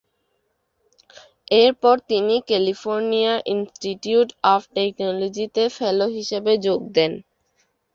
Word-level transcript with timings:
এরপর 1.55 1.95
তিনি 2.09 2.35
California 2.49 3.33
institute 3.53 4.29
of 4.53 4.61
টেকনোলজিতে 4.75 5.63
ফেলো 5.77 6.05
হিসেবে 6.17 6.51
যোগ 6.65 6.79
দেন। 6.95 7.11